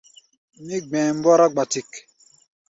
Mí 0.65 0.75
gbɛɛ 0.87 1.09
mbɔ́rá 1.17 1.47
gbatik. 1.53 1.91